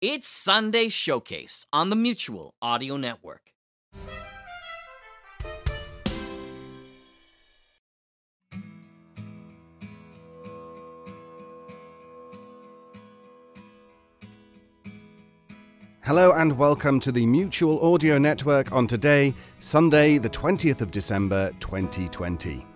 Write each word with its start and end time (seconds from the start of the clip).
It's 0.00 0.28
Sunday 0.28 0.90
Showcase 0.90 1.66
on 1.72 1.90
the 1.90 1.96
Mutual 1.96 2.54
Audio 2.62 2.96
Network. 2.96 3.50
Hello 16.02 16.30
and 16.30 16.56
welcome 16.56 17.00
to 17.00 17.10
the 17.10 17.26
Mutual 17.26 17.84
Audio 17.92 18.18
Network 18.18 18.70
on 18.70 18.86
today, 18.86 19.34
Sunday, 19.58 20.18
the 20.18 20.30
20th 20.30 20.80
of 20.80 20.92
December 20.92 21.50
2020. 21.58 22.67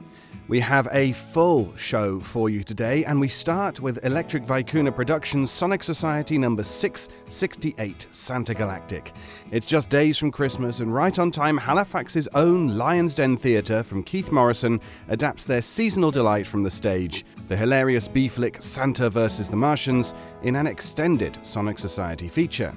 We 0.48 0.58
have 0.60 0.88
a 0.90 1.12
full 1.12 1.74
show 1.76 2.18
for 2.18 2.50
you 2.50 2.64
today, 2.64 3.04
and 3.04 3.20
we 3.20 3.28
start 3.28 3.80
with 3.80 4.04
Electric 4.04 4.44
Vicuna 4.44 4.94
Productions 4.94 5.52
Sonic 5.52 5.84
Society 5.84 6.36
number 6.36 6.64
668, 6.64 8.08
Santa 8.10 8.52
Galactic. 8.52 9.12
It's 9.52 9.66
just 9.66 9.88
days 9.88 10.18
from 10.18 10.32
Christmas, 10.32 10.80
and 10.80 10.92
right 10.92 11.16
on 11.18 11.30
time, 11.30 11.56
Halifax's 11.56 12.28
own 12.34 12.76
Lion's 12.76 13.14
Den 13.14 13.36
Theatre 13.36 13.84
from 13.84 14.02
Keith 14.02 14.32
Morrison 14.32 14.80
adapts 15.08 15.44
their 15.44 15.62
seasonal 15.62 16.10
delight 16.10 16.46
from 16.46 16.64
the 16.64 16.70
stage, 16.70 17.24
the 17.46 17.56
hilarious 17.56 18.08
B 18.08 18.26
flick 18.28 18.60
Santa 18.60 19.08
vs. 19.08 19.48
the 19.48 19.56
Martians, 19.56 20.12
in 20.42 20.56
an 20.56 20.66
extended 20.66 21.38
Sonic 21.46 21.78
Society 21.78 22.28
feature. 22.28 22.74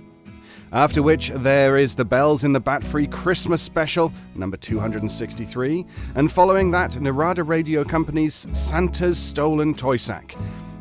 After 0.71 1.01
which, 1.01 1.29
there 1.29 1.77
is 1.77 1.95
the 1.95 2.05
Bells 2.05 2.43
in 2.43 2.51
the 2.51 2.59
Bat 2.59 2.83
Free 2.83 3.07
Christmas 3.07 3.61
Special, 3.61 4.11
number 4.35 4.57
263, 4.57 5.85
and 6.15 6.31
following 6.31 6.71
that, 6.71 6.99
Narada 6.99 7.43
Radio 7.43 7.83
Company's 7.83 8.47
Santa's 8.53 9.17
Stolen 9.17 9.73
Toy 9.73 9.97
Sack. 9.97 10.35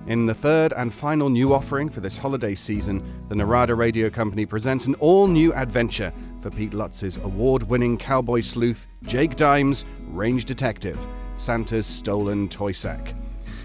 In 0.06 0.26
the 0.26 0.34
third 0.34 0.72
and 0.74 0.92
final 0.92 1.30
new 1.30 1.54
offering 1.54 1.88
for 1.88 2.00
this 2.00 2.16
holiday 2.16 2.54
season, 2.54 3.02
the 3.28 3.34
Narada 3.34 3.74
Radio 3.74 4.10
Company 4.10 4.44
presents 4.44 4.86
an 4.86 4.94
all 4.96 5.28
new 5.28 5.54
adventure 5.54 6.12
for 6.40 6.50
Pete 6.50 6.74
Lutz's 6.74 7.16
award 7.18 7.62
winning 7.62 7.96
cowboy 7.96 8.40
sleuth, 8.40 8.86
Jake 9.04 9.36
Dimes, 9.36 9.84
Range 10.08 10.44
Detective 10.44 11.06
Santa's 11.36 11.86
Stolen 11.86 12.48
Toy 12.48 12.72
Sack. 12.72 13.14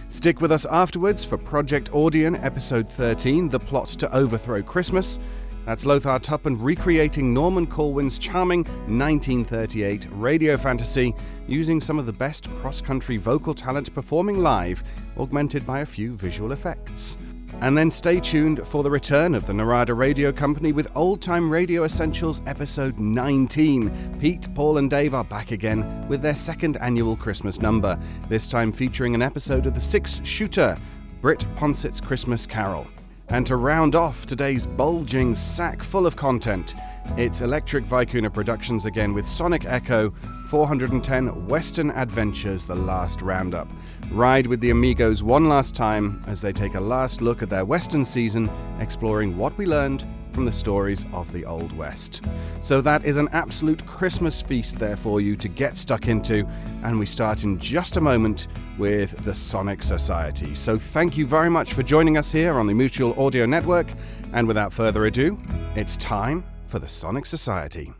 Stick 0.09 0.41
with 0.41 0.51
us 0.51 0.65
afterwards 0.65 1.23
for 1.23 1.37
Project 1.37 1.91
Audion, 1.91 2.41
Episode 2.43 2.89
13 2.89 3.49
The 3.49 3.59
Plot 3.59 3.89
to 3.89 4.11
Overthrow 4.15 4.63
Christmas. 4.63 5.19
That's 5.65 5.85
Lothar 5.85 6.19
Tuppan 6.19 6.57
recreating 6.59 7.33
Norman 7.33 7.67
Corwin's 7.67 8.17
charming 8.17 8.63
1938 8.63 10.07
radio 10.11 10.57
fantasy 10.57 11.13
using 11.47 11.79
some 11.79 11.99
of 11.99 12.05
the 12.05 12.13
best 12.13 12.49
cross 12.59 12.81
country 12.81 13.17
vocal 13.17 13.53
talent 13.53 13.93
performing 13.93 14.39
live, 14.39 14.83
augmented 15.17 15.65
by 15.65 15.81
a 15.81 15.85
few 15.85 16.13
visual 16.15 16.51
effects. 16.51 17.17
And 17.61 17.77
then 17.77 17.91
stay 17.91 18.21
tuned 18.21 18.65
for 18.65 18.83
the 18.83 18.89
return 18.89 19.35
of 19.35 19.45
the 19.45 19.53
Narada 19.53 19.93
Radio 19.93 20.31
Company 20.31 20.71
with 20.71 20.89
Old 20.95 21.21
Time 21.21 21.49
Radio 21.49 21.83
Essentials 21.83 22.41
episode 22.47 22.97
19. 22.97 24.17
Pete, 24.17 24.47
Paul, 24.55 24.77
and 24.77 24.89
Dave 24.89 25.13
are 25.13 25.25
back 25.25 25.51
again 25.51 26.07
with 26.07 26.21
their 26.21 26.35
second 26.35 26.77
annual 26.77 27.17
Christmas 27.17 27.59
number, 27.59 27.99
this 28.29 28.47
time 28.47 28.71
featuring 28.71 29.13
an 29.13 29.21
episode 29.21 29.65
of 29.65 29.73
the 29.75 29.81
Six 29.81 30.21
Shooter, 30.23 30.77
Britt 31.19 31.43
Ponset's 31.57 31.99
Christmas 31.99 32.47
Carol. 32.47 32.87
And 33.31 33.45
to 33.45 33.57
round 33.57 33.93
off 33.93 34.25
today's 34.25 34.65
bulging 34.65 35.35
sack 35.35 35.83
full 35.83 36.07
of 36.07 36.15
content, 36.15 36.73
it's 37.15 37.41
Electric 37.41 37.85
Vicuna 37.85 38.33
Productions 38.33 38.85
again 38.85 39.13
with 39.13 39.27
Sonic 39.27 39.65
Echo 39.65 40.11
410 40.47 41.45
Western 41.47 41.91
Adventures 41.91 42.65
The 42.65 42.73
Last 42.73 43.21
Roundup. 43.21 43.71
Ride 44.09 44.47
with 44.47 44.61
the 44.61 44.71
Amigos 44.71 45.21
one 45.21 45.47
last 45.47 45.75
time 45.75 46.23
as 46.25 46.41
they 46.41 46.51
take 46.51 46.73
a 46.73 46.79
last 46.79 47.21
look 47.21 47.43
at 47.43 47.51
their 47.51 47.65
Western 47.65 48.03
season, 48.03 48.49
exploring 48.79 49.37
what 49.37 49.55
we 49.59 49.67
learned 49.67 50.07
from 50.39 50.45
the 50.45 50.51
stories 50.53 51.05
of 51.11 51.29
the 51.33 51.43
Old 51.43 51.75
West. 51.75 52.23
So 52.61 52.79
that 52.79 53.03
is 53.03 53.17
an 53.17 53.27
absolute 53.33 53.85
Christmas 53.85 54.41
feast 54.41 54.79
there 54.79 54.95
for 54.95 55.19
you 55.19 55.35
to 55.35 55.49
get 55.49 55.75
stuck 55.75 56.07
into, 56.07 56.47
and 56.81 56.97
we 56.97 57.05
start 57.05 57.43
in 57.43 57.59
just 57.59 57.97
a 57.97 58.01
moment 58.01 58.47
with 58.77 59.21
the 59.25 59.33
Sonic 59.33 59.83
Society. 59.83 60.55
So 60.55 60.79
thank 60.79 61.17
you 61.17 61.25
very 61.25 61.49
much 61.49 61.73
for 61.73 61.83
joining 61.83 62.15
us 62.15 62.31
here 62.31 62.57
on 62.57 62.67
the 62.67 62.73
Mutual 62.73 63.21
Audio 63.21 63.45
Network, 63.45 63.87
and 64.31 64.47
without 64.47 64.71
further 64.71 65.07
ado, 65.07 65.37
it's 65.75 65.97
time 65.97 66.45
for 66.67 66.79
the 66.79 66.87
Sonic 66.87 67.25
Society. 67.25 67.91